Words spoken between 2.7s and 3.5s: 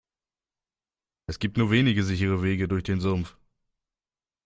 den Sumpf.